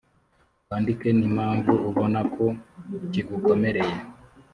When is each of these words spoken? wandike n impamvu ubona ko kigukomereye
wandike 0.69 1.07
n 1.17 1.19
impamvu 1.27 1.71
ubona 1.89 2.19
ko 2.33 2.45
kigukomereye 3.11 3.95